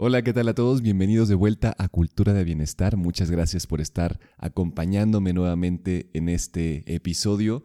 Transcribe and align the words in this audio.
Hola, 0.00 0.22
¿qué 0.22 0.32
tal 0.32 0.46
a 0.46 0.54
todos? 0.54 0.80
Bienvenidos 0.80 1.28
de 1.28 1.34
vuelta 1.34 1.74
a 1.76 1.88
Cultura 1.88 2.32
de 2.32 2.44
Bienestar. 2.44 2.96
Muchas 2.96 3.32
gracias 3.32 3.66
por 3.66 3.80
estar 3.80 4.20
acompañándome 4.36 5.32
nuevamente 5.32 6.08
en 6.12 6.28
este 6.28 6.84
episodio. 6.86 7.64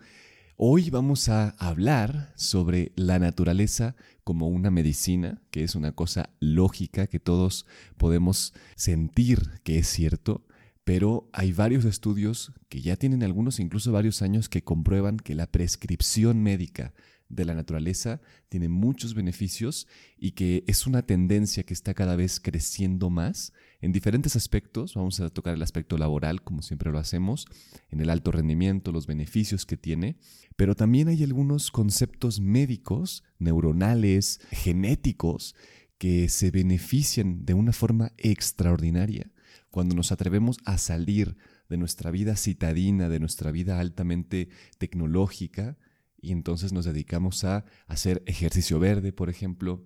Hoy 0.57 0.89
vamos 0.89 1.29
a 1.29 1.49
hablar 1.59 2.33
sobre 2.35 2.91
la 2.95 3.19
naturaleza 3.19 3.95
como 4.23 4.47
una 4.47 4.71
medicina, 4.71 5.43
que 5.51 5.63
es 5.63 5.75
una 5.75 5.91
cosa 5.91 6.31
lógica 6.39 7.05
que 7.05 7.19
todos 7.19 7.67
podemos 7.97 8.55
sentir 8.75 9.61
que 9.61 9.77
es 9.77 9.87
cierto, 9.87 10.43
pero 10.83 11.29
hay 11.33 11.53
varios 11.53 11.85
estudios 11.85 12.51
que 12.67 12.81
ya 12.81 12.95
tienen 12.95 13.21
algunos, 13.21 13.59
incluso 13.59 13.91
varios 13.91 14.23
años, 14.23 14.49
que 14.49 14.63
comprueban 14.63 15.17
que 15.17 15.35
la 15.35 15.45
prescripción 15.45 16.41
médica 16.41 16.95
de 17.29 17.45
la 17.45 17.53
naturaleza 17.53 18.21
tiene 18.49 18.69
muchos 18.69 19.13
beneficios 19.13 19.87
y 20.17 20.31
que 20.31 20.63
es 20.67 20.85
una 20.85 21.01
tendencia 21.01 21.63
que 21.63 21.73
está 21.73 21.93
cada 21.93 22.15
vez 22.15 22.39
creciendo 22.39 23.09
más 23.09 23.53
en 23.81 23.91
diferentes 23.91 24.35
aspectos. 24.35 24.93
Vamos 24.93 25.19
a 25.19 25.29
tocar 25.29 25.55
el 25.55 25.61
aspecto 25.61 25.97
laboral, 25.97 26.43
como 26.43 26.61
siempre 26.61 26.91
lo 26.91 26.99
hacemos, 26.99 27.45
en 27.89 28.01
el 28.01 28.09
alto 28.09 28.31
rendimiento, 28.31 28.91
los 28.91 29.07
beneficios 29.07 29.65
que 29.65 29.77
tiene, 29.77 30.17
pero 30.55 30.75
también 30.75 31.07
hay 31.07 31.23
algunos 31.23 31.71
conceptos 31.71 32.39
médicos, 32.39 33.23
neuronales, 33.39 34.39
genéticos, 34.51 35.55
que 35.97 36.27
se 36.27 36.51
benefician 36.51 37.45
de 37.45 37.53
una 37.53 37.71
forma 37.71 38.11
extraordinaria 38.17 39.31
cuando 39.71 39.95
nos 39.95 40.11
atrevemos 40.11 40.57
a 40.65 40.77
salir 40.77 41.37
de 41.69 41.77
nuestra 41.77 42.11
vida 42.11 42.35
citadina, 42.35 43.09
de 43.09 43.19
nuestra 43.19 43.51
vida 43.51 43.79
altamente 43.79 44.49
tecnológica, 44.77 45.77
y 46.23 46.31
entonces 46.31 46.71
nos 46.71 46.85
dedicamos 46.85 47.43
a 47.43 47.65
hacer 47.85 48.23
ejercicio 48.25 48.79
verde, 48.79 49.11
por 49.11 49.29
ejemplo. 49.29 49.85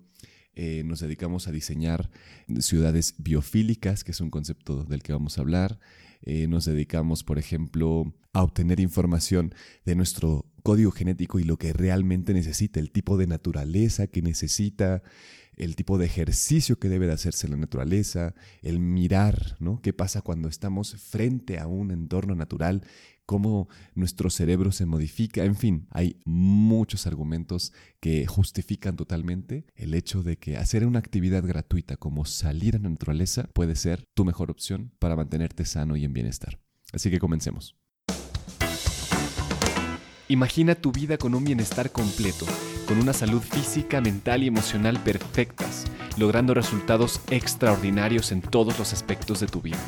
Eh, 0.54 0.82
nos 0.84 1.00
dedicamos 1.00 1.48
a 1.48 1.52
diseñar 1.52 2.10
ciudades 2.60 3.16
biofílicas, 3.18 4.04
que 4.04 4.12
es 4.12 4.20
un 4.20 4.30
concepto 4.30 4.84
del 4.84 5.02
que 5.02 5.12
vamos 5.12 5.36
a 5.36 5.40
hablar. 5.40 5.80
Eh, 6.22 6.46
nos 6.46 6.64
dedicamos, 6.64 7.24
por 7.24 7.38
ejemplo, 7.38 8.14
a 8.32 8.44
obtener 8.44 8.78
información 8.78 9.52
de 9.84 9.96
nuestro 9.96 10.46
código 10.62 10.92
genético 10.92 11.40
y 11.40 11.44
lo 11.44 11.58
que 11.58 11.72
realmente 11.72 12.32
necesita, 12.34 12.78
el 12.78 12.92
tipo 12.92 13.16
de 13.16 13.26
naturaleza 13.26 14.06
que 14.06 14.22
necesita, 14.22 15.02
el 15.58 15.76
tipo 15.76 15.98
de 15.98 16.06
ejercicio 16.06 16.78
que 16.78 16.88
debe 16.88 17.06
de 17.06 17.12
hacerse 17.12 17.46
en 17.46 17.52
la 17.52 17.58
naturaleza, 17.58 18.34
el 18.62 18.80
mirar, 18.80 19.56
¿no? 19.60 19.80
¿Qué 19.82 19.92
pasa 19.92 20.22
cuando 20.22 20.48
estamos 20.48 20.96
frente 20.96 21.58
a 21.58 21.66
un 21.66 21.90
entorno 21.90 22.34
natural? 22.34 22.82
cómo 23.28 23.68
nuestro 23.94 24.30
cerebro 24.30 24.72
se 24.72 24.86
modifica, 24.86 25.44
en 25.44 25.54
fin, 25.54 25.86
hay 25.90 26.18
muchos 26.24 27.06
argumentos 27.06 27.74
que 28.00 28.26
justifican 28.26 28.96
totalmente 28.96 29.66
el 29.76 29.92
hecho 29.92 30.22
de 30.22 30.38
que 30.38 30.56
hacer 30.56 30.86
una 30.86 30.98
actividad 30.98 31.44
gratuita 31.44 31.98
como 31.98 32.24
salir 32.24 32.76
a 32.76 32.78
la 32.78 32.88
naturaleza 32.88 33.46
puede 33.52 33.76
ser 33.76 34.02
tu 34.14 34.24
mejor 34.24 34.50
opción 34.50 34.92
para 34.98 35.14
mantenerte 35.14 35.66
sano 35.66 35.94
y 35.94 36.06
en 36.06 36.14
bienestar. 36.14 36.58
Así 36.90 37.10
que 37.10 37.18
comencemos. 37.18 37.76
Imagina 40.28 40.74
tu 40.74 40.92
vida 40.92 41.16
con 41.16 41.34
un 41.34 41.44
bienestar 41.44 41.90
completo, 41.90 42.46
con 42.86 42.98
una 42.98 43.12
salud 43.12 43.42
física, 43.42 44.00
mental 44.00 44.42
y 44.42 44.48
emocional 44.48 45.02
perfectas, 45.02 45.84
logrando 46.16 46.54
resultados 46.54 47.20
extraordinarios 47.30 48.30
en 48.32 48.42
todos 48.42 48.78
los 48.78 48.92
aspectos 48.92 49.40
de 49.40 49.46
tu 49.46 49.62
vida 49.62 49.78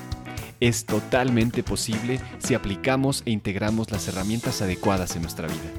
es 0.60 0.84
totalmente 0.84 1.62
posible 1.62 2.20
si 2.38 2.54
aplicamos 2.54 3.22
e 3.24 3.30
integramos 3.30 3.90
las 3.90 4.06
herramientas 4.08 4.60
adecuadas 4.60 5.16
en 5.16 5.22
nuestra 5.22 5.48
vida. 5.48 5.72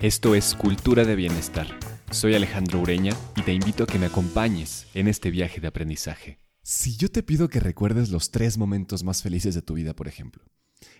Esto 0.00 0.34
es 0.34 0.54
Cultura 0.54 1.04
de 1.04 1.14
Bienestar. 1.14 1.68
Soy 2.10 2.34
Alejandro 2.34 2.80
Ureña 2.80 3.12
y 3.36 3.42
te 3.42 3.52
invito 3.52 3.84
a 3.84 3.86
que 3.86 3.98
me 3.98 4.06
acompañes 4.06 4.86
en 4.94 5.08
este 5.08 5.30
viaje 5.30 5.60
de 5.60 5.68
aprendizaje. 5.68 6.40
Si 6.62 6.96
yo 6.96 7.10
te 7.10 7.22
pido 7.22 7.48
que 7.48 7.60
recuerdes 7.60 8.10
los 8.10 8.30
tres 8.30 8.58
momentos 8.58 9.04
más 9.04 9.22
felices 9.22 9.54
de 9.54 9.62
tu 9.62 9.74
vida, 9.74 9.94
por 9.94 10.08
ejemplo, 10.08 10.42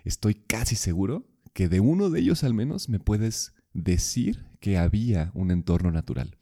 estoy 0.04 0.34
casi 0.34 0.76
seguro 0.76 1.26
que 1.54 1.68
de 1.68 1.80
uno 1.80 2.10
de 2.10 2.20
ellos 2.20 2.44
al 2.44 2.52
menos 2.52 2.90
me 2.90 3.00
puedes 3.00 3.54
decir 3.72 4.44
que 4.60 4.76
había 4.76 5.30
un 5.34 5.50
entorno 5.50 5.90
natural. 5.90 6.36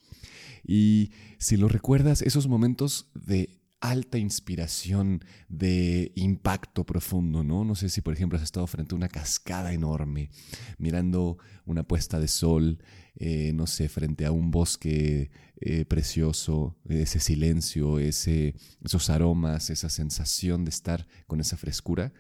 Y 0.65 1.12
si 1.39 1.56
lo 1.56 1.69
recuerdas, 1.69 2.23
esos 2.23 2.49
momentos 2.49 3.11
de 3.15 3.62
alta 3.81 4.17
inspiración 4.17 5.25
de 5.49 6.12
impacto 6.15 6.87
profundo, 6.87 7.43
¿no? 7.43 7.65
No 7.65 7.75
sé 7.75 7.89
si, 7.89 8.00
por 8.00 8.15
ejemplo, 8.15 8.39
has 8.39 8.45
estado 8.45 8.67
frente 8.69 8.95
a 8.95 8.97
una 8.97 9.09
cascada 9.09 9.73
enorme, 9.73 10.31
mirando 10.78 11.39
una 11.67 11.83
puesta 11.83 12.21
de 12.21 12.29
sol, 12.29 12.79
eh, 13.17 13.50
no 13.55 13.67
sé, 13.67 13.89
frente 13.89 14.25
a 14.25 14.31
un 14.31 14.53
bosque 14.53 15.33
eh, 15.61 15.84
precioso, 15.84 16.77
ese 16.89 17.19
silencio, 17.19 17.99
ese, 17.99 18.55
esos 18.84 19.11
aromas, 19.11 19.69
esa 19.69 19.91
sensación 19.91 20.65
de 20.65 20.71
estar 20.71 21.09
con 21.27 21.41
esa 21.41 21.56
frescura. 21.56 22.12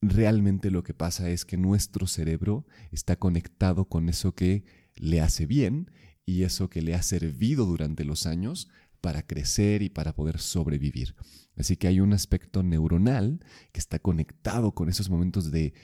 Realmente 0.00 0.70
lo 0.70 0.84
que 0.84 0.94
pasa 0.94 1.28
es 1.30 1.44
que 1.44 1.56
nuestro 1.56 2.06
cerebro 2.06 2.66
está 2.92 3.16
conectado 3.16 3.86
con 3.86 4.08
eso 4.08 4.34
que 4.34 4.64
le 4.94 5.20
hace 5.20 5.46
bien 5.46 5.90
y 6.24 6.44
eso 6.44 6.70
que 6.70 6.82
le 6.82 6.94
ha 6.94 7.02
servido 7.02 7.66
durante 7.66 8.04
los 8.04 8.26
años 8.26 8.68
para 9.00 9.26
crecer 9.26 9.82
y 9.82 9.88
para 9.88 10.14
poder 10.14 10.38
sobrevivir. 10.38 11.16
Así 11.56 11.76
que 11.76 11.88
hay 11.88 12.00
un 12.00 12.12
aspecto 12.12 12.62
neuronal 12.62 13.40
que 13.72 13.80
está 13.80 13.98
conectado 13.98 14.72
con 14.72 14.88
esos 14.88 15.10
momentos 15.10 15.50
de 15.50 15.74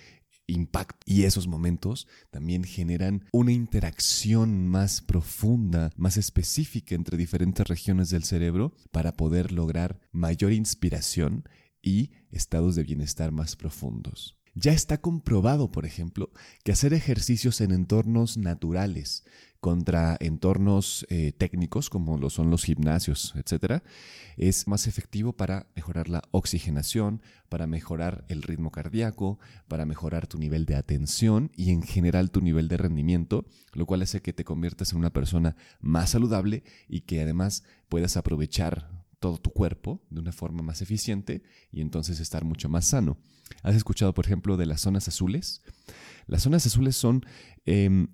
impacto 0.47 0.99
y 1.07 1.25
esos 1.25 1.47
momentos 1.47 2.07
también 2.31 2.65
generan 2.65 3.25
una 3.33 3.53
interacción 3.53 4.69
más 4.69 5.01
profunda, 5.01 5.91
más 5.97 6.17
específica 6.17 6.95
entre 6.95 7.17
diferentes 7.17 7.67
regiones 7.67 8.11
del 8.11 8.25
cerebro 8.25 8.75
para 8.93 9.13
poder 9.13 9.53
lograr 9.53 9.99
mayor 10.13 10.53
inspiración 10.53 11.49
y 11.85 12.11
estados 12.31 12.75
de 12.75 12.83
bienestar 12.83 13.31
más 13.31 13.55
profundos. 13.55 14.37
Ya 14.57 14.73
está 14.73 15.01
comprobado, 15.01 15.73
por 15.73 15.85
ejemplo, 15.85 16.31
que 16.63 16.71
hacer 16.71 16.95
ejercicios 16.95 17.61
en 17.61 17.73
entornos 17.73 18.37
naturales 18.37 19.25
contra 19.59 20.17
entornos 20.21 21.07
eh, 21.09 21.33
técnicos 21.33 21.91
como 21.91 22.19
lo 22.19 22.31
son 22.31 22.51
los 22.51 22.65
gimnasios, 22.65 23.33
etcétera, 23.35 23.83
es 24.37 24.69
más 24.69 24.87
efectivo 24.87 25.33
para 25.33 25.67
mejorar 25.75 26.09
la 26.09 26.23
oxigenación, 26.31 27.21
para 27.49 27.67
mejorar 27.67 28.25
el 28.29 28.43
ritmo 28.43 28.71
cardíaco, 28.71 29.39
para 29.67 29.87
mejorar 29.87 30.27
tu 30.27 30.39
nivel 30.39 30.67
de 30.67 30.77
atención 30.77 31.51
y 31.57 31.71
en 31.71 31.83
general 31.83 32.31
tu 32.31 32.41
nivel 32.41 32.69
de 32.69 32.77
rendimiento, 32.77 33.47
lo 33.73 33.87
cual 33.87 34.03
hace 34.03 34.23
que 34.23 34.35
te 34.35 34.45
conviertas 34.45 34.93
en 34.93 34.99
una 34.99 35.13
persona 35.13 35.57
más 35.81 36.11
saludable 36.11 36.63
y 36.87 37.01
que 37.01 37.23
además 37.23 37.65
puedas 37.89 38.17
aprovechar 38.17 39.04
todo 39.25 39.39
tu 39.39 39.55
cuerpo 39.55 40.03
de 40.11 40.21
una 40.21 40.33
forma 40.33 40.63
más 40.63 40.83
eficiente 40.83 41.43
y 41.73 41.81
entonces 41.81 42.21
estar 42.21 42.45
mucho 42.45 42.69
más 42.69 42.85
sano. 42.85 43.17
¿Has 43.63 43.75
escuchado, 43.75 44.13
por 44.13 44.27
ejemplo, 44.27 44.59
de 44.59 44.67
las 44.67 44.83
zonas 44.83 45.09
azules? 45.09 45.63
Las 46.27 46.43
zonas 46.43 46.67
azules 46.67 46.95
son 46.95 47.25
em, 47.65 48.09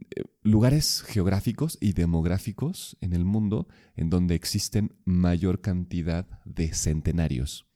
lugares 0.44 1.02
geográficos 1.02 1.78
y 1.80 1.94
demográficos 1.94 2.96
en 3.00 3.12
el 3.12 3.24
mundo 3.24 3.66
en 3.96 4.08
donde 4.08 4.36
existen 4.36 4.94
mayor 5.04 5.60
cantidad 5.60 6.28
de 6.44 6.72
centenarios. 6.74 7.66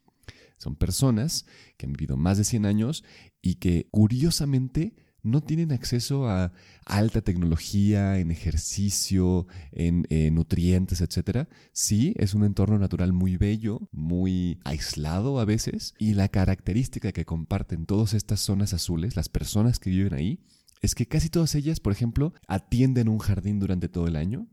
Son 0.57 0.77
personas 0.77 1.45
que 1.77 1.87
han 1.87 1.93
vivido 1.93 2.17
más 2.17 2.39
de 2.39 2.45
100 2.45 2.67
años 2.67 3.03
y 3.43 3.57
que 3.57 3.89
curiosamente 3.91 4.95
no 5.25 5.43
tienen 5.43 5.73
acceso 5.73 6.29
a 6.29 6.53
alta 6.85 7.23
tecnología, 7.23 8.19
en 8.19 8.31
ejercicio, 8.31 9.47
en 9.73 10.07
nutrientes, 10.35 11.01
etc. 11.01 11.49
Sí, 11.73 12.15
es 12.17 12.35
un 12.35 12.45
entorno 12.45 12.79
natural 12.79 13.13
muy 13.13 13.37
bello, 13.37 13.89
muy 13.91 14.61
aislado 14.65 15.41
a 15.41 15.45
veces, 15.45 15.95
y 15.99 16.15
la 16.15 16.29
característica 16.29 17.11
que 17.11 17.25
comparten 17.25 17.87
todas 17.87 18.15
estas 18.15 18.41
zonas 18.41 18.75
azules, 18.75 19.17
las 19.17 19.29
personas 19.29 19.81
que 19.81 19.91
viven 19.91 20.15
ahí, 20.15 20.41
es 20.83 20.95
que 20.95 21.07
casi 21.07 21.31
todas 21.31 21.55
ellas, 21.55 21.81
por 21.81 21.93
ejemplo, 21.93 22.35
atienden 22.47 23.09
un 23.09 23.19
jardín 23.19 23.59
durante 23.59 23.89
todo 23.89 24.07
el 24.07 24.17
año, 24.17 24.47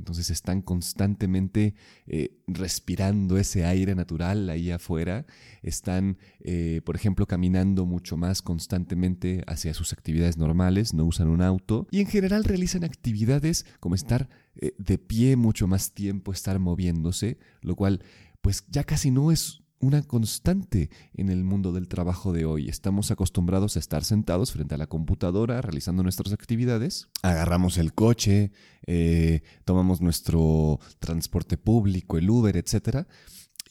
entonces 0.00 0.30
están 0.30 0.62
constantemente 0.62 1.74
eh, 2.06 2.40
respirando 2.46 3.36
ese 3.36 3.66
aire 3.66 3.94
natural 3.94 4.48
ahí 4.48 4.70
afuera, 4.70 5.26
están, 5.62 6.16
eh, 6.40 6.80
por 6.84 6.96
ejemplo, 6.96 7.26
caminando 7.26 7.84
mucho 7.84 8.16
más 8.16 8.40
constantemente 8.40 9.44
hacia 9.46 9.74
sus 9.74 9.92
actividades 9.92 10.38
normales, 10.38 10.94
no 10.94 11.04
usan 11.04 11.28
un 11.28 11.42
auto 11.42 11.86
y 11.90 12.00
en 12.00 12.06
general 12.06 12.44
realizan 12.44 12.82
actividades 12.82 13.66
como 13.78 13.94
estar 13.94 14.30
eh, 14.56 14.72
de 14.78 14.96
pie 14.96 15.36
mucho 15.36 15.66
más 15.66 15.92
tiempo, 15.92 16.32
estar 16.32 16.58
moviéndose, 16.58 17.38
lo 17.60 17.76
cual 17.76 18.02
pues 18.40 18.64
ya 18.70 18.84
casi 18.84 19.10
no 19.10 19.30
es 19.30 19.59
una 19.80 20.02
constante 20.02 20.90
en 21.14 21.30
el 21.30 21.42
mundo 21.42 21.72
del 21.72 21.88
trabajo 21.88 22.32
de 22.32 22.44
hoy. 22.44 22.68
Estamos 22.68 23.10
acostumbrados 23.10 23.76
a 23.76 23.78
estar 23.78 24.04
sentados 24.04 24.52
frente 24.52 24.74
a 24.74 24.78
la 24.78 24.86
computadora 24.86 25.60
realizando 25.62 26.02
nuestras 26.02 26.32
actividades. 26.32 27.08
Agarramos 27.22 27.78
el 27.78 27.94
coche, 27.94 28.52
eh, 28.86 29.42
tomamos 29.64 30.00
nuestro 30.02 30.80
transporte 30.98 31.56
público, 31.56 32.18
el 32.18 32.28
Uber, 32.28 32.56
etc. 32.56 33.06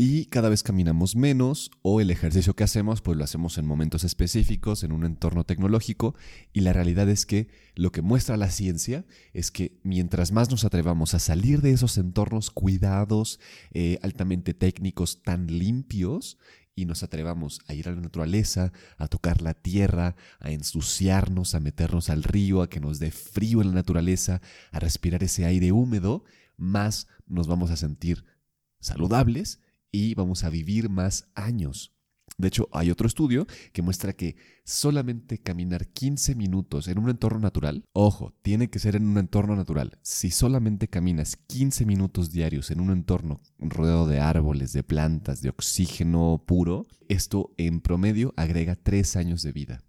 y 0.01 0.27
cada 0.27 0.47
vez 0.47 0.63
caminamos 0.63 1.17
menos 1.17 1.71
o 1.81 1.99
el 1.99 2.09
ejercicio 2.09 2.55
que 2.55 2.63
hacemos 2.63 3.01
pues 3.01 3.17
lo 3.17 3.25
hacemos 3.25 3.57
en 3.57 3.65
momentos 3.65 4.05
específicos, 4.05 4.85
en 4.85 4.93
un 4.93 5.03
entorno 5.03 5.43
tecnológico 5.43 6.15
y 6.53 6.61
la 6.61 6.71
realidad 6.71 7.09
es 7.09 7.25
que 7.25 7.49
lo 7.75 7.91
que 7.91 8.01
muestra 8.01 8.37
la 8.37 8.49
ciencia 8.49 9.05
es 9.33 9.51
que 9.51 9.77
mientras 9.83 10.31
más 10.31 10.49
nos 10.49 10.63
atrevamos 10.63 11.15
a 11.15 11.19
salir 11.19 11.61
de 11.61 11.73
esos 11.73 11.97
entornos 11.97 12.49
cuidados, 12.49 13.41
eh, 13.73 13.99
altamente 14.01 14.53
técnicos, 14.53 15.21
tan 15.21 15.47
limpios, 15.47 16.37
y 16.75 16.85
nos 16.85 17.03
atrevamos 17.03 17.59
a 17.67 17.73
ir 17.73 17.89
a 17.89 17.91
la 17.91 17.99
naturaleza, 17.99 18.71
a 18.97 19.09
tocar 19.09 19.41
la 19.41 19.53
tierra, 19.53 20.15
a 20.39 20.51
ensuciarnos, 20.51 21.55
a 21.55 21.59
meternos 21.59 22.09
al 22.09 22.23
río, 22.23 22.61
a 22.61 22.69
que 22.69 22.79
nos 22.79 22.99
dé 22.99 23.11
frío 23.11 23.61
en 23.61 23.67
la 23.67 23.73
naturaleza, 23.73 24.39
a 24.71 24.79
respirar 24.79 25.25
ese 25.25 25.43
aire 25.43 25.73
húmedo, 25.73 26.23
más 26.55 27.07
nos 27.27 27.47
vamos 27.47 27.69
a 27.69 27.75
sentir 27.75 28.23
saludables 28.79 29.59
y 29.91 30.13
vamos 30.13 30.43
a 30.43 30.49
vivir 30.49 30.89
más 30.89 31.29
años. 31.35 31.93
De 32.37 32.47
hecho, 32.47 32.69
hay 32.71 32.89
otro 32.89 33.07
estudio 33.07 33.47
que 33.73 33.81
muestra 33.81 34.13
que 34.13 34.37
solamente 34.63 35.39
caminar 35.39 35.87
15 35.87 36.35
minutos 36.35 36.87
en 36.87 36.97
un 36.97 37.09
entorno 37.09 37.39
natural, 37.39 37.83
ojo, 37.91 38.33
tiene 38.41 38.69
que 38.69 38.79
ser 38.79 38.95
en 38.95 39.07
un 39.07 39.17
entorno 39.17 39.55
natural. 39.55 39.99
Si 40.03 40.31
solamente 40.31 40.87
caminas 40.87 41.35
15 41.35 41.85
minutos 41.85 42.31
diarios 42.31 42.71
en 42.71 42.79
un 42.79 42.91
entorno 42.91 43.41
rodeado 43.57 44.07
de 44.07 44.19
árboles, 44.19 44.71
de 44.71 44.83
plantas, 44.83 45.41
de 45.41 45.49
oxígeno 45.49 46.43
puro, 46.45 46.87
esto 47.09 47.53
en 47.57 47.81
promedio 47.81 48.33
agrega 48.37 48.75
3 48.75 49.17
años 49.17 49.41
de 49.41 49.51
vida. 49.51 49.83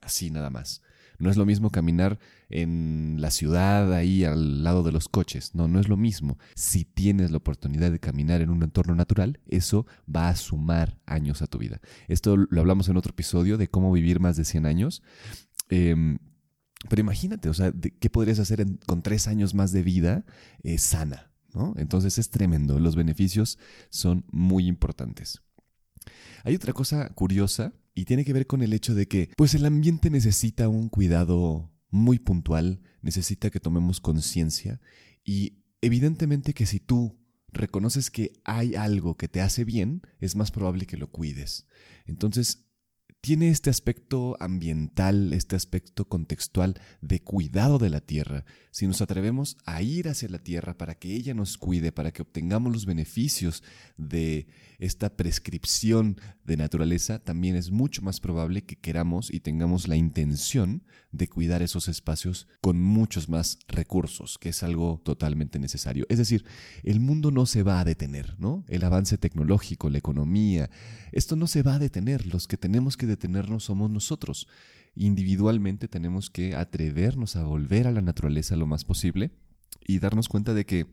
Así 0.00 0.30
nada 0.30 0.50
más. 0.50 0.82
No 1.18 1.30
es 1.30 1.36
lo 1.36 1.46
mismo 1.46 1.70
caminar 1.70 2.18
en 2.48 3.16
la 3.18 3.30
ciudad, 3.30 3.92
ahí 3.92 4.24
al 4.24 4.62
lado 4.62 4.82
de 4.82 4.92
los 4.92 5.08
coches. 5.08 5.54
No, 5.54 5.68
no 5.68 5.80
es 5.80 5.88
lo 5.88 5.96
mismo. 5.96 6.38
Si 6.54 6.84
tienes 6.84 7.30
la 7.30 7.38
oportunidad 7.38 7.90
de 7.90 8.00
caminar 8.00 8.40
en 8.40 8.50
un 8.50 8.62
entorno 8.62 8.94
natural, 8.94 9.40
eso 9.46 9.86
va 10.14 10.28
a 10.28 10.36
sumar 10.36 10.98
años 11.06 11.42
a 11.42 11.46
tu 11.46 11.58
vida. 11.58 11.80
Esto 12.08 12.36
lo 12.36 12.60
hablamos 12.60 12.88
en 12.88 12.96
otro 12.96 13.10
episodio 13.10 13.58
de 13.58 13.68
cómo 13.68 13.92
vivir 13.92 14.20
más 14.20 14.36
de 14.36 14.44
100 14.44 14.66
años. 14.66 15.02
Em, 15.68 16.18
pero 16.88 17.00
imagínate, 17.00 17.48
o 17.48 17.54
sea, 17.54 17.72
¿qué 18.00 18.10
podrías 18.10 18.38
hacer 18.38 18.64
con 18.86 19.02
tres 19.02 19.28
años 19.28 19.54
más 19.54 19.72
de 19.72 19.82
vida 19.82 20.24
eh, 20.62 20.78
sana? 20.78 21.32
¿no? 21.54 21.74
Entonces 21.76 22.18
es 22.18 22.30
tremendo. 22.30 22.78
Los 22.78 22.96
beneficios 22.96 23.58
son 23.88 24.24
muy 24.30 24.66
importantes. 24.66 25.42
Hay 26.44 26.54
otra 26.54 26.72
cosa 26.72 27.08
curiosa 27.10 27.72
y 27.96 28.04
tiene 28.04 28.24
que 28.26 28.34
ver 28.34 28.46
con 28.46 28.62
el 28.62 28.74
hecho 28.74 28.94
de 28.94 29.08
que 29.08 29.30
pues 29.36 29.54
el 29.54 29.64
ambiente 29.64 30.10
necesita 30.10 30.68
un 30.68 30.90
cuidado 30.90 31.72
muy 31.88 32.18
puntual, 32.18 32.82
necesita 33.00 33.50
que 33.50 33.58
tomemos 33.58 34.00
conciencia 34.00 34.80
y 35.24 35.64
evidentemente 35.80 36.52
que 36.52 36.66
si 36.66 36.78
tú 36.78 37.18
reconoces 37.48 38.10
que 38.10 38.34
hay 38.44 38.74
algo 38.74 39.16
que 39.16 39.28
te 39.28 39.40
hace 39.40 39.64
bien, 39.64 40.02
es 40.20 40.36
más 40.36 40.50
probable 40.50 40.84
que 40.84 40.98
lo 40.98 41.10
cuides. 41.10 41.66
Entonces, 42.04 42.65
tiene 43.26 43.48
este 43.48 43.70
aspecto 43.70 44.36
ambiental, 44.38 45.32
este 45.32 45.56
aspecto 45.56 46.08
contextual 46.08 46.80
de 47.00 47.18
cuidado 47.18 47.78
de 47.78 47.90
la 47.90 48.00
tierra. 48.00 48.44
Si 48.70 48.86
nos 48.86 49.02
atrevemos 49.02 49.56
a 49.64 49.82
ir 49.82 50.08
hacia 50.08 50.28
la 50.28 50.38
tierra 50.38 50.78
para 50.78 50.94
que 50.94 51.12
ella 51.12 51.34
nos 51.34 51.58
cuide, 51.58 51.90
para 51.90 52.12
que 52.12 52.22
obtengamos 52.22 52.72
los 52.72 52.86
beneficios 52.86 53.64
de 53.96 54.46
esta 54.78 55.16
prescripción 55.16 56.20
de 56.44 56.56
naturaleza, 56.56 57.18
también 57.18 57.56
es 57.56 57.72
mucho 57.72 58.00
más 58.00 58.20
probable 58.20 58.62
que 58.62 58.76
queramos 58.76 59.32
y 59.32 59.40
tengamos 59.40 59.88
la 59.88 59.96
intención 59.96 60.84
de 61.10 61.28
cuidar 61.28 61.62
esos 61.62 61.88
espacios 61.88 62.46
con 62.60 62.80
muchos 62.80 63.28
más 63.28 63.58
recursos, 63.66 64.38
que 64.38 64.50
es 64.50 64.62
algo 64.62 65.00
totalmente 65.04 65.58
necesario. 65.58 66.06
Es 66.08 66.18
decir, 66.18 66.44
el 66.84 67.00
mundo 67.00 67.30
no 67.30 67.46
se 67.46 67.62
va 67.62 67.80
a 67.80 67.84
detener, 67.84 68.38
¿no? 68.38 68.64
El 68.68 68.84
avance 68.84 69.18
tecnológico, 69.18 69.90
la 69.90 69.98
economía, 69.98 70.70
esto 71.10 71.34
no 71.34 71.46
se 71.46 71.62
va 71.62 71.76
a 71.76 71.78
detener. 71.78 72.26
Los 72.26 72.46
que 72.46 72.58
tenemos 72.58 72.96
que 72.96 73.06
detenernos 73.16 73.64
somos 73.64 73.90
nosotros. 73.90 74.46
Individualmente 74.94 75.88
tenemos 75.88 76.30
que 76.30 76.54
atrevernos 76.54 77.36
a 77.36 77.44
volver 77.44 77.86
a 77.86 77.92
la 77.92 78.00
naturaleza 78.00 78.56
lo 78.56 78.66
más 78.66 78.84
posible 78.84 79.30
y 79.86 79.98
darnos 79.98 80.28
cuenta 80.28 80.54
de 80.54 80.64
que 80.64 80.86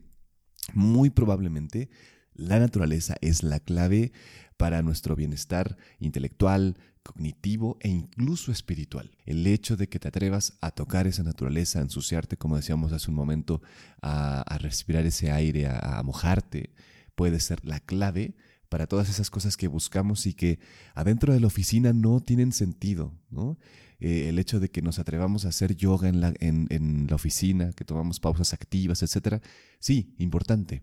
muy 0.72 1.10
probablemente 1.10 1.88
la 2.34 2.58
naturaleza 2.58 3.16
es 3.20 3.42
la 3.42 3.60
clave 3.60 4.12
para 4.56 4.82
nuestro 4.82 5.16
bienestar 5.16 5.76
intelectual, 6.00 6.76
cognitivo 7.02 7.76
e 7.80 7.88
incluso 7.88 8.50
espiritual. 8.50 9.10
El 9.26 9.46
hecho 9.46 9.76
de 9.76 9.88
que 9.88 9.98
te 9.98 10.08
atrevas 10.08 10.58
a 10.60 10.70
tocar 10.70 11.06
esa 11.06 11.22
naturaleza, 11.22 11.78
a 11.78 11.82
ensuciarte, 11.82 12.36
como 12.36 12.56
decíamos 12.56 12.92
hace 12.92 13.10
un 13.10 13.16
momento, 13.16 13.62
a, 14.02 14.58
respirar 14.58 15.06
ese 15.06 15.30
aire, 15.30 15.66
a 15.66 16.02
mojarte, 16.02 16.70
puede 17.14 17.40
ser 17.40 17.64
la 17.64 17.80
clave 17.80 18.34
para 18.74 18.88
todas 18.88 19.08
esas 19.08 19.30
cosas 19.30 19.56
que 19.56 19.68
buscamos 19.68 20.26
y 20.26 20.34
que 20.34 20.58
adentro 20.96 21.32
de 21.32 21.38
la 21.38 21.46
oficina 21.46 21.92
no 21.92 22.18
tienen 22.18 22.50
sentido, 22.50 23.16
¿no? 23.30 23.56
Eh, 24.00 24.28
el 24.30 24.40
hecho 24.40 24.58
de 24.58 24.68
que 24.68 24.82
nos 24.82 24.98
atrevamos 24.98 25.44
a 25.44 25.50
hacer 25.50 25.76
yoga 25.76 26.08
en 26.08 26.20
la, 26.20 26.34
en, 26.40 27.06
la 27.08 27.14
oficina, 27.14 27.70
que 27.70 27.84
tomamos 27.84 28.18
pausas 28.18 28.52
activas, 28.52 29.04
etcétera, 29.04 29.40
sí, 29.78 30.16
importante. 30.18 30.82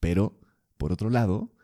Pero, 0.00 0.40
por 0.76 0.90
otro 0.90 1.10
lado, 1.10 1.54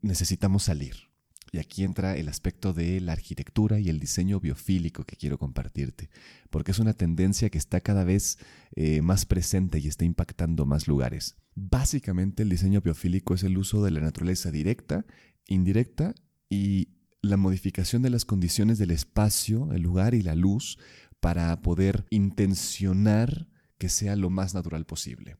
necesitamos 0.00 0.64
salir. 0.64 1.11
Y 1.54 1.58
aquí 1.58 1.84
entra 1.84 2.16
el 2.16 2.28
aspecto 2.28 2.72
de 2.72 2.98
la 3.02 3.12
arquitectura 3.12 3.78
y 3.78 3.90
el 3.90 4.00
diseño 4.00 4.40
biofílico 4.40 5.04
que 5.04 5.16
quiero 5.16 5.36
compartirte, 5.38 6.08
porque 6.48 6.70
es 6.70 6.78
una 6.78 6.94
tendencia 6.94 7.50
que 7.50 7.58
está 7.58 7.82
cada 7.82 8.04
vez 8.04 8.38
eh, 8.74 9.02
más 9.02 9.26
presente 9.26 9.78
y 9.78 9.86
está 9.86 10.06
impactando 10.06 10.64
más 10.64 10.88
lugares. 10.88 11.36
Básicamente 11.54 12.42
el 12.42 12.48
diseño 12.48 12.80
biofílico 12.80 13.34
es 13.34 13.42
el 13.42 13.58
uso 13.58 13.84
de 13.84 13.90
la 13.90 14.00
naturaleza 14.00 14.50
directa, 14.50 15.04
indirecta 15.46 16.14
y 16.48 16.88
la 17.20 17.36
modificación 17.36 18.00
de 18.00 18.08
las 18.08 18.24
condiciones 18.24 18.78
del 18.78 18.90
espacio, 18.90 19.72
el 19.74 19.82
lugar 19.82 20.14
y 20.14 20.22
la 20.22 20.34
luz 20.34 20.78
para 21.20 21.60
poder 21.60 22.06
intencionar 22.08 23.46
que 23.76 23.90
sea 23.90 24.16
lo 24.16 24.30
más 24.30 24.54
natural 24.54 24.86
posible. 24.86 25.36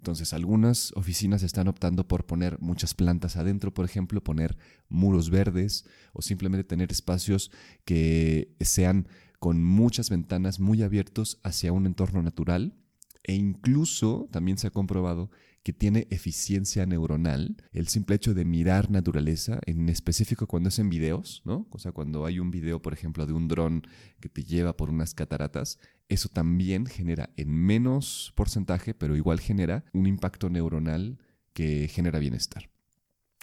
Entonces, 0.00 0.32
algunas 0.32 0.94
oficinas 0.96 1.42
están 1.42 1.68
optando 1.68 2.08
por 2.08 2.24
poner 2.24 2.58
muchas 2.58 2.94
plantas 2.94 3.36
adentro, 3.36 3.74
por 3.74 3.84
ejemplo, 3.84 4.24
poner 4.24 4.56
muros 4.88 5.28
verdes 5.28 5.84
o 6.14 6.22
simplemente 6.22 6.64
tener 6.64 6.90
espacios 6.90 7.50
que 7.84 8.56
sean 8.60 9.08
con 9.38 9.62
muchas 9.62 10.08
ventanas 10.08 10.58
muy 10.58 10.82
abiertos 10.82 11.38
hacia 11.42 11.74
un 11.74 11.84
entorno 11.84 12.22
natural. 12.22 12.78
E 13.24 13.34
incluso 13.34 14.26
también 14.32 14.56
se 14.56 14.68
ha 14.68 14.70
comprobado 14.70 15.30
que 15.62 15.72
tiene 15.72 16.06
eficiencia 16.10 16.86
neuronal, 16.86 17.56
el 17.72 17.88
simple 17.88 18.16
hecho 18.16 18.32
de 18.32 18.44
mirar 18.44 18.90
naturaleza, 18.90 19.60
en 19.66 19.88
específico 19.88 20.46
cuando 20.46 20.70
es 20.70 20.78
en 20.78 20.88
videos, 20.88 21.42
¿no? 21.44 21.68
O 21.70 21.78
sea, 21.78 21.92
cuando 21.92 22.24
hay 22.24 22.38
un 22.38 22.50
video, 22.50 22.80
por 22.80 22.94
ejemplo, 22.94 23.26
de 23.26 23.34
un 23.34 23.46
dron 23.46 23.82
que 24.20 24.30
te 24.30 24.42
lleva 24.42 24.76
por 24.76 24.88
unas 24.88 25.12
cataratas, 25.14 25.78
eso 26.08 26.28
también 26.28 26.86
genera 26.86 27.30
en 27.36 27.50
menos 27.50 28.32
porcentaje, 28.34 28.94
pero 28.94 29.16
igual 29.16 29.38
genera 29.38 29.84
un 29.92 30.06
impacto 30.06 30.48
neuronal 30.48 31.18
que 31.52 31.88
genera 31.88 32.18
bienestar. 32.18 32.70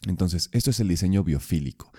Entonces, 0.07 0.49
esto 0.53 0.71
es 0.71 0.79
el 0.79 0.87
diseño 0.87 1.23
biofílico, 1.23 1.91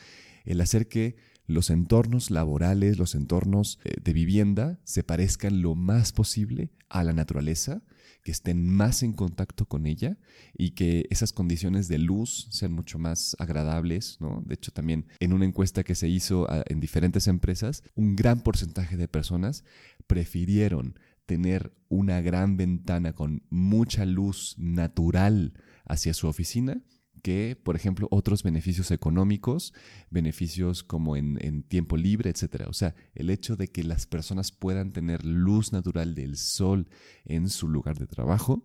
el 0.44 0.60
hacer 0.60 0.88
que 0.88 1.16
los 1.48 1.70
entornos 1.70 2.30
laborales, 2.30 2.98
los 2.98 3.14
entornos 3.14 3.80
eh, 3.82 3.94
de 4.04 4.12
vivienda 4.12 4.78
se 4.84 5.02
parezcan 5.02 5.62
lo 5.62 5.74
más 5.74 6.12
posible 6.12 6.70
a 6.90 7.02
la 7.02 7.14
naturaleza, 7.14 7.82
que 8.22 8.32
estén 8.32 8.68
más 8.68 9.02
en 9.02 9.14
contacto 9.14 9.64
con 9.66 9.86
ella 9.86 10.18
y 10.56 10.72
que 10.72 11.06
esas 11.08 11.32
condiciones 11.32 11.88
de 11.88 11.96
luz 11.98 12.48
sean 12.50 12.72
mucho 12.72 12.98
más 12.98 13.34
agradables. 13.38 14.18
De 14.44 14.54
hecho, 14.54 14.70
también 14.72 15.06
en 15.20 15.32
una 15.32 15.46
encuesta 15.46 15.82
que 15.84 15.94
se 15.94 16.08
hizo 16.08 16.46
ah, 16.50 16.62
en 16.66 16.80
diferentes 16.80 17.26
empresas, 17.26 17.82
un 17.94 18.14
gran 18.14 18.42
porcentaje 18.42 18.98
de 18.98 19.08
personas 19.08 19.64
prefirieron 20.06 20.98
tener 21.24 21.72
una 21.88 22.20
gran 22.20 22.58
ventana 22.58 23.14
con 23.14 23.42
mucha 23.48 24.04
luz 24.04 24.54
natural 24.58 25.54
hacia 25.86 26.12
su 26.12 26.28
oficina 26.28 26.82
que, 27.18 27.56
por 27.62 27.76
ejemplo, 27.76 28.08
otros 28.10 28.42
beneficios 28.42 28.90
económicos, 28.90 29.72
beneficios 30.10 30.82
como 30.82 31.16
en, 31.16 31.62
tiempo 31.62 31.96
libre, 31.96 32.30
etc. 32.30 32.64
O 32.68 32.72
sea, 32.72 32.94
el 33.14 33.30
hecho 33.30 33.56
de 33.56 33.68
que 33.68 33.84
las 33.84 34.06
personas 34.06 34.52
puedan 34.52 34.92
tener 34.92 35.24
luz 35.24 35.72
natural 35.72 36.14
del 36.14 36.36
sol 36.36 36.88
en 37.24 37.48
su 37.48 37.68
lugar 37.68 37.98
de 37.98 38.06
trabajo, 38.06 38.64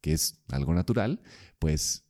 que 0.00 0.12
es 0.12 0.42
algo 0.48 0.74
natural, 0.74 1.22
pues 1.58 2.04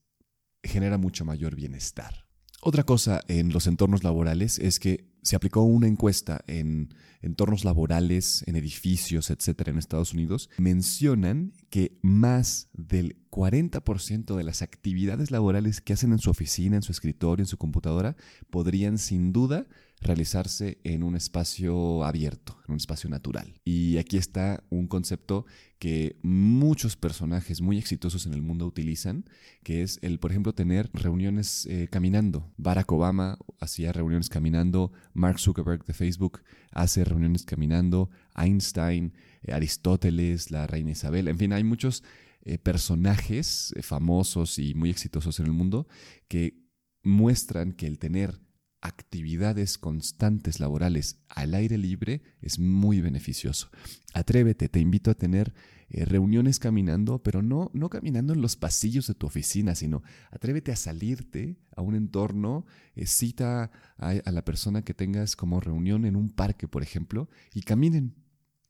genera 0.63 0.99
mucho 0.99 1.25
mayor 1.25 1.55
bienestar. 1.55 2.24
Otra 2.67 2.85
cosa 2.85 3.21
en 3.29 3.53
los 3.53 3.67
entornos 3.67 4.05
laborales 4.05 4.59
es 4.59 4.79
que 4.79 5.05
se 5.21 5.37
aplicó 5.37 5.61
una 5.65 5.87
encuesta 5.87 6.43
en 6.47 6.95
entornos 7.21 7.63
laborales, 7.63 8.43
en 8.47 8.57
edificios, 8.57 9.29
etcétera, 9.29 9.71
en 9.71 9.77
Estados 9.77 10.15
Unidos. 10.15 10.49
Mencionan 10.57 11.53
que 11.69 11.99
más 12.01 12.71
del 12.73 13.19
40% 13.31 14.35
de 14.35 14.45
las 14.45 14.63
actividades 14.63 15.31
laborales 15.31 15.83
que 15.83 15.93
hacen 15.93 16.13
en 16.13 16.19
su 16.21 16.31
oficina, 16.31 16.77
en 16.77 16.83
su 16.83 16.93
escritorio, 16.93 17.43
en 17.43 17.49
su 17.49 17.59
computadora, 17.59 18.17
podrían 18.49 18.97
sin 18.97 19.35
duda 19.35 19.67
realizarse 20.05 20.79
en 20.85 21.03
un 21.03 21.17
espacio 21.17 22.05
abierto, 22.05 22.57
en 22.67 22.73
un 22.73 22.77
espacio 22.77 23.11
natural. 23.11 23.55
Y 23.65 23.99
aquí 23.99 24.17
está 24.17 24.63
un 24.71 24.87
concepto 24.87 25.47
que 25.79 26.17
muchos 26.23 26.97
personajes 26.97 27.61
muy 27.61 27.79
exitosos 27.79 28.27
en 28.27 28.35
el 28.35 28.43
mundo 28.43 28.67
utilizan, 28.67 29.25
que 29.63 29.83
es 29.83 29.99
el, 30.03 30.19
por 30.19 30.31
ejemplo, 30.31 30.55
tener 30.55 30.91
reuniones 30.93 31.67
eh, 31.67 31.89
caminando. 31.91 32.53
Barack 32.57 32.93
Obama 32.93 33.39
hacía 33.59 33.93
reuniones 33.93 34.29
caminando, 34.29 34.93
Mark 35.13 35.41
Zuckerberg 35.41 35.85
de 35.85 35.95
Facebook 35.95 36.43
hace 36.71 37.05
reuniones 37.05 37.45
caminando, 37.45 38.11
Einstein, 38.37 39.15
eh, 39.43 39.53
Aristóteles, 39.53 40.51
la 40.51 40.67
reina 40.67 40.93
Isabel, 40.93 41.29
en 41.29 41.39
fin, 41.39 41.53
hay 41.53 41.65
muchos 41.65 42.03
eh, 42.43 42.59
personajes 42.59 43.75
famosos 43.83 44.59
y 44.59 44.75
muy 44.75 44.91
exitosos 44.91 45.41
en 45.41 45.47
el 45.47 45.53
mundo 45.53 45.89
que 46.29 46.63
muestran 47.03 47.73
que 47.73 47.87
el 47.87 47.99
tener 47.99 48.44
actividades 48.85 49.79
constantes 49.79 50.61
laborales 50.61 51.19
al 51.29 51.55
aire 51.55 51.79
libre 51.79 52.23
es 52.43 52.59
muy 52.59 53.01
beneficioso. 53.01 53.71
Atrévete, 54.13 54.69
te 54.69 54.79
invito 54.79 55.11
a 55.11 55.15
tener 55.15 55.55
eh, 55.89 56.05
reuniones 56.05 56.59
caminando, 56.59 57.23
pero 57.23 57.41
no, 57.41 57.71
no 57.73 57.89
caminando 57.89 58.35
en 58.35 58.43
los 58.43 58.57
pasillos 58.57 59.07
de 59.07 59.15
tu 59.15 59.27
oficina, 59.27 59.75
sino 59.75 60.03
atrévete 60.31 60.71
a 60.71 60.77
salirte 60.77 61.57
a 61.75 61.81
un 61.81 61.95
entorno, 61.95 62.67
eh, 62.95 63.07
cita 63.07 63.71
a, 63.97 64.31
la 64.31 64.45
persona 64.45 64.83
que 64.83 64.93
tengas 64.93 65.35
como 65.35 65.61
reunión 65.61 66.05
en 66.05 66.15
un 66.15 66.29
parque, 66.29 66.69
por 66.69 66.83
ejemplo, 66.83 67.31
y 67.55 67.63
caminen. 67.63 68.15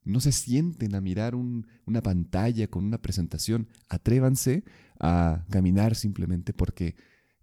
No 0.04 0.20
se 0.20 0.30
sienten 0.30 0.94
a 0.94 1.00
mirar 1.00 1.34
una 1.34 2.02
pantalla 2.02 2.68
con 2.68 2.84
una 2.84 3.00
presentación. 3.00 3.68
Atrévanse 3.88 4.62
a 5.00 5.44
caminar 5.50 5.96
simplemente 5.96 6.52
porque 6.52 6.94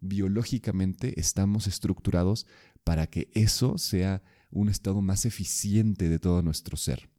biológicamente 0.02 1.20
estamos 1.20 1.68
estructurados 1.68 2.48
para 2.84 3.08
que 3.08 3.30
eso 3.34 3.78
sea 3.78 4.22
un 4.50 4.68
estado 4.68 5.02
más 5.02 5.26
eficiente 5.26 6.10
de 6.10 6.20
todo 6.20 6.42
nuestro 6.42 6.76
ser. 6.76 7.10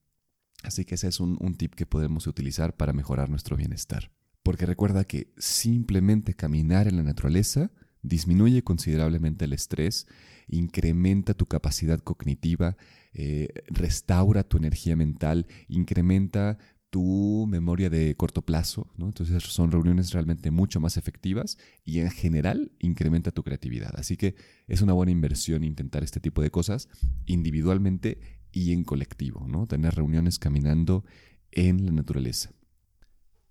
Así 0.63 0.85
que 0.85 0.95
ese 0.95 1.09
es 1.09 1.19
un, 1.21 1.55
tip 1.57 1.75
que 1.75 1.87
podemos 1.87 2.27
utilizar 2.27 2.77
para 2.77 2.93
mejorar 2.93 3.31
nuestro 3.31 3.57
bienestar. 3.57 4.13
Porque 4.43 4.67
recuerda 4.67 5.05
que 5.05 5.33
simplemente 5.39 6.35
caminar 6.35 6.89
en 6.89 6.97
la 6.97 7.03
naturaleza 7.03 7.71
disminuye 8.03 8.63
considerablemente 8.63 9.45
el 9.45 9.53
estrés, 9.53 10.07
incrementa 10.49 11.35
tu 11.35 11.47
capacidad 11.47 12.01
cognitiva, 12.01 12.77
eh, 13.15 13.49
restaura 13.67 14.43
tu 14.43 14.57
energía 14.57 14.97
mental, 14.97 15.47
incrementa 15.69 16.59
tu 16.93 17.47
memoria 17.49 17.89
de 17.89 18.15
corto 18.17 18.43
plazo, 18.43 18.87
¿no? 18.99 19.07
Entonces 19.07 19.43
son 19.45 19.71
reuniones 19.71 20.13
realmente 20.13 20.51
mucho 20.51 20.79
más 20.79 20.99
efectivas 20.99 21.57
y 21.87 22.01
en 22.01 22.11
general 22.11 22.71
incrementa 22.81 23.31
tu 23.31 23.43
creatividad. 23.43 23.95
Así 23.97 24.19
que 24.19 24.35
es 24.67 24.83
una 24.83 24.93
buena 24.93 25.11
inversión 25.11 25.65
intentar 25.65 26.05
este 26.05 26.21
tipo 26.21 26.43
de 26.43 26.51
cosas 26.51 26.91
individualmente 27.25 28.21
y 28.53 28.73
en 28.73 28.85
colectivo, 28.85 29.47
¿no? 29.49 29.67
Tener 29.67 29.95
reuniones 29.95 30.39
caminando 30.39 31.03
en 31.51 31.87
la 31.87 31.93
naturaleza. 31.93 32.53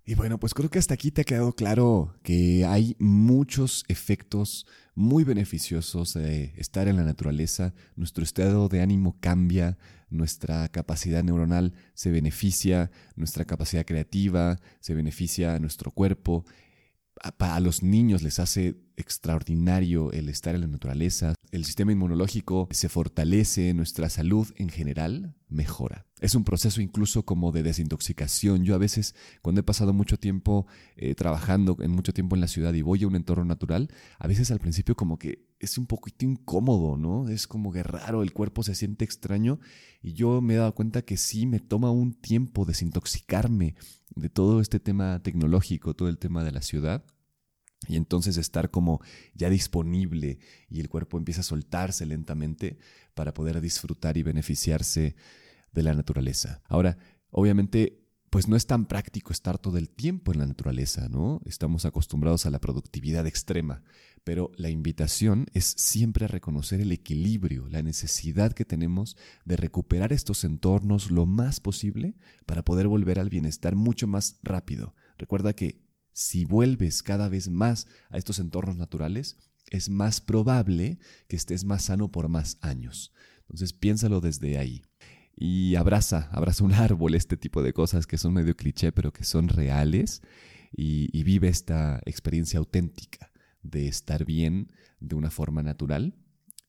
Y 0.04 0.14
bueno, 0.16 0.40
pues 0.40 0.52
creo 0.52 0.68
que 0.68 0.80
hasta 0.80 0.94
aquí 0.94 1.12
te 1.12 1.20
ha 1.20 1.24
quedado 1.24 1.52
claro 1.52 2.16
que 2.24 2.64
hay 2.66 2.96
muchos 2.98 3.84
efectos 3.86 4.66
muy 4.96 5.22
beneficiosos 5.22 6.14
de 6.14 6.52
estar 6.56 6.88
en 6.88 6.96
la 6.96 7.04
naturaleza. 7.04 7.72
Nuestro 7.94 8.24
estado 8.24 8.68
de 8.68 8.82
ánimo 8.82 9.16
cambia, 9.20 9.78
nuestra 10.10 10.68
capacidad 10.68 11.22
neuronal 11.22 11.72
se 11.94 12.10
beneficia, 12.10 12.90
nuestra 13.14 13.44
capacidad 13.44 13.86
creativa 13.86 14.58
se 14.80 14.94
beneficia 14.94 15.58
nuestro 15.60 15.92
cuerpo. 15.92 16.44
A, 17.20 17.60
los 17.60 17.82
niños 17.82 18.22
les 18.22 18.38
hace 18.38 18.76
extraordinario 18.96 20.12
el 20.12 20.28
estar 20.28 20.54
en 20.54 20.62
la 20.62 20.66
naturaleza. 20.66 21.34
El 21.50 21.64
sistema 21.64 21.92
inmunológico 21.92 22.68
se 22.70 22.88
fortalece, 22.88 23.74
nuestra 23.74 24.08
salud 24.08 24.48
en 24.56 24.68
general 24.68 25.34
mejora. 25.48 26.06
Es 26.20 26.34
un 26.34 26.44
proceso 26.44 26.80
incluso 26.80 27.24
como 27.24 27.52
de 27.52 27.62
desintoxicación. 27.62 28.64
Yo 28.64 28.74
a 28.74 28.78
veces, 28.78 29.14
cuando 29.42 29.60
he 29.60 29.64
pasado 29.64 29.92
mucho 29.92 30.18
tiempo 30.18 30.66
eh, 30.96 31.14
trabajando, 31.14 31.76
en 31.80 31.90
mucho 31.90 32.12
tiempo 32.12 32.36
en 32.36 32.40
la 32.40 32.48
ciudad 32.48 32.72
y 32.74 32.82
voy 32.82 33.02
a 33.02 33.08
un 33.08 33.16
entorno 33.16 33.44
natural, 33.44 33.88
a 34.18 34.26
veces 34.26 34.50
al 34.50 34.60
principio 34.60 34.94
como 34.94 35.18
que 35.18 35.46
es 35.58 35.78
un 35.78 35.86
poquito 35.86 36.24
incómodo, 36.24 36.96
¿no? 36.96 37.28
Es 37.28 37.46
como 37.46 37.72
que 37.72 37.82
raro, 37.82 38.22
el 38.22 38.32
cuerpo 38.32 38.62
se 38.62 38.74
siente 38.74 39.04
extraño 39.04 39.60
y 40.00 40.12
yo 40.12 40.40
me 40.40 40.54
he 40.54 40.56
dado 40.56 40.74
cuenta 40.74 41.02
que 41.02 41.16
sí 41.16 41.46
me 41.46 41.60
toma 41.60 41.90
un 41.90 42.14
tiempo 42.14 42.64
desintoxicarme 42.64 43.76
de 44.14 44.28
todo 44.28 44.60
este 44.60 44.80
tema 44.80 45.22
tecnológico, 45.22 45.94
todo 45.94 46.08
el 46.08 46.18
tema 46.18 46.44
de 46.44 46.52
la 46.52 46.62
ciudad. 46.62 47.04
Y 47.88 47.96
entonces 47.96 48.36
estar 48.36 48.70
como 48.70 49.00
ya 49.34 49.50
disponible 49.50 50.38
y 50.68 50.80
el 50.80 50.88
cuerpo 50.88 51.18
empieza 51.18 51.40
a 51.40 51.44
soltarse 51.44 52.06
lentamente 52.06 52.78
para 53.14 53.34
poder 53.34 53.60
disfrutar 53.60 54.16
y 54.16 54.22
beneficiarse 54.22 55.16
de 55.72 55.82
la 55.82 55.92
naturaleza. 55.92 56.62
Ahora, 56.68 56.96
obviamente, 57.30 58.02
pues 58.30 58.48
no 58.48 58.56
es 58.56 58.66
tan 58.66 58.86
práctico 58.86 59.32
estar 59.32 59.58
todo 59.58 59.78
el 59.78 59.90
tiempo 59.90 60.32
en 60.32 60.38
la 60.38 60.46
naturaleza, 60.46 61.08
¿no? 61.08 61.42
Estamos 61.44 61.84
acostumbrados 61.84 62.46
a 62.46 62.50
la 62.50 62.60
productividad 62.60 63.26
extrema, 63.26 63.82
pero 64.24 64.52
la 64.56 64.70
invitación 64.70 65.46
es 65.52 65.64
siempre 65.64 66.24
a 66.24 66.28
reconocer 66.28 66.80
el 66.80 66.92
equilibrio, 66.92 67.68
la 67.68 67.82
necesidad 67.82 68.52
que 68.52 68.64
tenemos 68.64 69.16
de 69.44 69.56
recuperar 69.56 70.12
estos 70.12 70.44
entornos 70.44 71.10
lo 71.10 71.26
más 71.26 71.60
posible 71.60 72.14
para 72.46 72.64
poder 72.64 72.86
volver 72.88 73.18
al 73.18 73.30
bienestar 73.30 73.74
mucho 73.74 74.06
más 74.06 74.38
rápido. 74.42 74.94
Recuerda 75.18 75.54
que 75.54 75.82
si 76.12 76.44
vuelves 76.44 77.02
cada 77.02 77.28
vez 77.28 77.48
más 77.48 77.86
a 78.10 78.18
estos 78.18 78.38
entornos 78.38 78.76
naturales, 78.76 79.38
es 79.70 79.88
más 79.88 80.20
probable 80.20 80.98
que 81.28 81.36
estés 81.36 81.64
más 81.64 81.84
sano 81.84 82.12
por 82.12 82.28
más 82.28 82.58
años. 82.60 83.12
Entonces 83.40 83.72
piénsalo 83.72 84.20
desde 84.20 84.58
ahí. 84.58 84.82
Y 85.34 85.74
abraza, 85.76 86.28
abraza 86.32 86.62
un 86.62 86.72
árbol, 86.74 87.14
este 87.14 87.36
tipo 87.36 87.62
de 87.62 87.72
cosas 87.72 88.06
que 88.06 88.18
son 88.18 88.34
medio 88.34 88.54
cliché, 88.54 88.92
pero 88.92 89.12
que 89.12 89.24
son 89.24 89.48
reales. 89.48 90.22
Y, 90.74 91.22
vive 91.22 91.48
esta 91.48 92.00
experiencia 92.06 92.58
auténtica 92.58 93.31
de 93.62 93.88
estar 93.88 94.24
bien 94.24 94.72
de 95.00 95.14
una 95.14 95.30
forma 95.30 95.62
natural. 95.62 96.14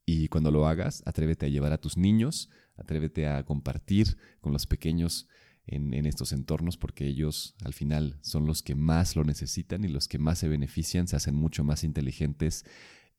Y 0.05 0.27
cuando 0.27 0.51
lo 0.51 0.67
hagas, 0.67 1.01
atrévete 1.05 1.45
a 1.45 1.49
llevar 1.49 1.71
a 1.71 1.79
tus 1.79 1.97
niños, 1.97 2.49
atrévete 2.75 3.27
a 3.27 3.43
compartir 3.43 4.17
con 4.41 4.51
los 4.51 4.67
pequeños 4.67 5.27
en, 5.65 6.05
estos 6.05 6.33
entornos 6.33 6.77
porque 6.77 7.07
ellos 7.07 7.55
al 7.63 7.73
final 7.73 8.19
son 8.21 8.45
los 8.45 8.63
que 8.63 8.75
más 8.75 9.15
lo 9.15 9.23
necesitan 9.23 9.83
y 9.83 9.87
los 9.87 10.07
que 10.07 10.17
más 10.17 10.39
se 10.39 10.47
benefician, 10.47 11.07
se 11.07 11.15
hacen 11.15 11.35
mucho 11.35 11.63
más 11.63 11.83
inteligentes 11.83 12.65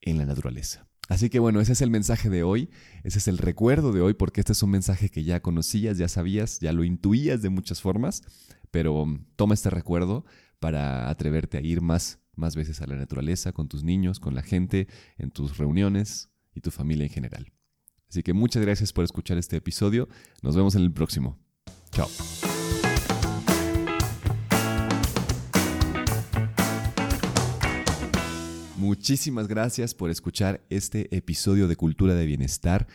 en 0.01 0.17
la 0.17 0.25
naturaleza. 0.25 0.87
Así 1.07 1.29
que 1.29 1.39
bueno, 1.39 1.61
ese 1.61 1.73
es 1.73 1.81
el 1.81 1.91
mensaje 1.91 2.29
de 2.29 2.43
hoy, 2.43 2.69
ese 3.03 3.19
es 3.19 3.27
el 3.27 3.37
recuerdo 3.37 3.91
de 3.91 4.01
hoy 4.01 4.13
porque 4.13 4.41
este 4.41 4.53
es 4.53 4.63
un 4.63 4.71
mensaje 4.71 5.09
que 5.09 5.23
ya 5.23 5.41
conocías, 5.41 5.97
ya 5.97 6.07
sabías, 6.07 6.59
ya 6.59 6.73
lo 6.73 6.83
intuías 6.83 7.41
de 7.41 7.49
muchas 7.49 7.81
formas, 7.81 8.23
pero 8.71 9.05
toma 9.35 9.53
este 9.53 9.69
recuerdo 9.69 10.25
para 10.59 11.09
atreverte 11.09 11.57
a 11.57 11.61
ir 11.61 11.81
más, 11.81 12.19
más 12.35 12.55
veces 12.55 12.81
a 12.81 12.87
la 12.87 12.95
naturaleza 12.95 13.51
con 13.51 13.67
tus 13.67 13.83
niños, 13.83 14.19
con 14.19 14.35
la 14.35 14.41
gente, 14.41 14.87
en 15.17 15.31
tus 15.31 15.57
reuniones 15.57 16.29
y 16.53 16.61
tu 16.61 16.71
familia 16.71 17.05
en 17.05 17.11
general. 17.11 17.51
Así 18.09 18.23
que 18.23 18.33
muchas 18.33 18.61
gracias 18.61 18.93
por 18.93 19.03
escuchar 19.03 19.37
este 19.37 19.57
episodio, 19.57 20.07
nos 20.41 20.55
vemos 20.55 20.75
en 20.75 20.83
el 20.83 20.91
próximo. 20.91 21.37
Chao. 21.91 22.07
Muchísimas 28.77 29.47
gracias 29.47 29.95
por 29.95 30.11
escuchar 30.11 30.63
este 30.69 31.15
episodio 31.15 31.67
de 31.67 31.75
Cultura 31.75 32.13
de 32.13 32.25
Bienestar. 32.25 32.87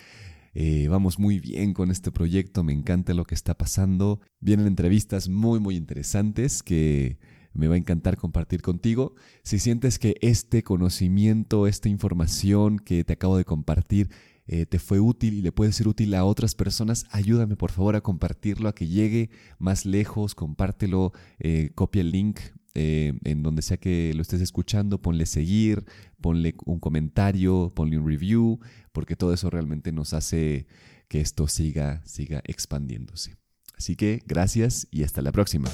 Eh, 0.54 0.88
vamos 0.88 1.18
muy 1.18 1.40
bien 1.40 1.74
con 1.74 1.90
este 1.90 2.12
proyecto, 2.12 2.62
me 2.62 2.72
encanta 2.72 3.12
lo 3.12 3.24
que 3.24 3.34
está 3.34 3.58
pasando. 3.58 4.20
Vienen 4.40 4.66
entrevistas 4.66 5.28
muy, 5.28 5.58
muy 5.58 5.76
interesantes 5.76 6.62
que 6.62 7.18
me 7.52 7.68
va 7.68 7.74
a 7.74 7.78
encantar 7.78 8.16
compartir 8.16 8.62
contigo. 8.62 9.14
Si 9.42 9.58
sientes 9.58 9.98
que 9.98 10.16
este 10.20 10.62
conocimiento, 10.62 11.66
esta 11.66 11.88
información 11.88 12.78
que 12.78 13.04
te 13.04 13.12
acabo 13.12 13.36
de 13.36 13.44
compartir 13.44 14.10
eh, 14.52 14.66
te 14.66 14.80
fue 14.80 14.98
útil 14.98 15.34
y 15.34 15.42
le 15.42 15.52
puede 15.52 15.72
ser 15.72 15.86
útil 15.86 16.12
a 16.14 16.24
otras 16.24 16.56
personas, 16.56 17.06
ayúdame 17.10 17.54
por 17.54 17.70
favor 17.70 17.94
a 17.94 18.00
compartirlo, 18.00 18.68
a 18.68 18.74
que 18.74 18.88
llegue 18.88 19.30
más 19.60 19.86
lejos, 19.86 20.34
compártelo, 20.34 21.12
eh, 21.38 21.70
copia 21.76 22.00
el 22.00 22.10
link 22.10 22.40
eh, 22.74 23.14
en 23.24 23.42
donde 23.42 23.62
sea 23.62 23.76
que 23.76 24.12
lo 24.14 24.22
estés 24.22 24.40
escuchando, 24.40 25.00
ponle 25.00 25.26
seguir, 25.26 25.84
ponle 26.20 26.54
un 26.64 26.80
comentario, 26.80 27.72
ponle 27.74 27.98
un 27.98 28.06
review, 28.06 28.58
porque 28.92 29.16
todo 29.16 29.32
eso 29.32 29.50
realmente 29.50 29.92
nos 29.92 30.14
hace 30.14 30.66
que 31.08 31.20
esto 31.20 31.46
siga, 31.46 32.02
siga 32.04 32.42
expandiéndose. 32.44 33.36
Así 33.76 33.96
que 33.96 34.22
gracias 34.26 34.88
y 34.90 35.04
hasta 35.04 35.22
la 35.22 35.32
próxima. 35.32 35.68